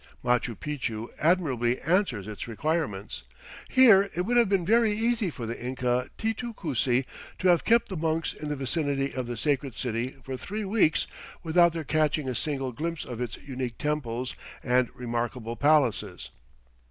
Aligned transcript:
Machu 0.23 0.55
Picchu 0.57 1.09
admirably 1.19 1.79
answers 1.81 2.25
its 2.25 2.47
requirements. 2.47 3.21
Here 3.69 4.09
it 4.15 4.21
would 4.21 4.35
have 4.35 4.49
been 4.49 4.65
very 4.65 4.91
easy 4.91 5.29
for 5.29 5.45
the 5.45 5.63
Inca 5.63 6.09
Titu 6.17 6.55
Cusi 6.55 7.05
to 7.37 7.49
have 7.49 7.63
kept 7.63 7.87
the 7.87 7.95
monks 7.95 8.33
in 8.33 8.47
the 8.47 8.55
vicinity 8.55 9.13
of 9.13 9.27
the 9.27 9.37
Sacred 9.37 9.77
City 9.77 10.15
for 10.23 10.35
three 10.35 10.65
weeks 10.65 11.05
without 11.43 11.73
their 11.73 11.83
catching 11.83 12.27
a 12.27 12.33
single 12.33 12.71
glimpse 12.71 13.05
of 13.05 13.21
its 13.21 13.37
unique 13.45 13.77
temples 13.77 14.35
and 14.63 14.89
remarkable 14.95 15.55
palaces. 15.55 16.31